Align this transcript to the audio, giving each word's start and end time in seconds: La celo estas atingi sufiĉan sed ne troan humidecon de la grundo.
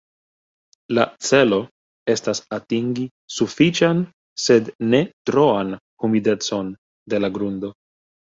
La 0.97 1.03
celo 1.25 1.59
estas 2.13 2.41
atingi 2.57 3.05
sufiĉan 3.35 4.01
sed 4.47 4.73
ne 4.95 5.03
troan 5.33 5.71
humidecon 6.07 6.73
de 7.15 7.23
la 7.23 7.33
grundo. 7.39 7.73